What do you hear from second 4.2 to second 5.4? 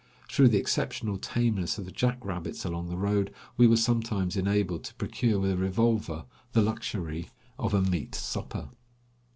enabled to procure